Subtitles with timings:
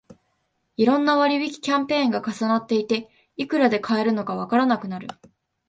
[0.77, 3.07] いろんな割引キャンペーンが重なっていて、
[3.37, 5.07] いくらで買えるのかわからなくなる